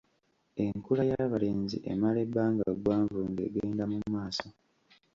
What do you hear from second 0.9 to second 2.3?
y'abalenzi emala